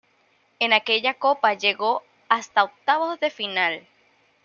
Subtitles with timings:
[0.57, 3.85] En aquella Copa llegó hasta octavos de final.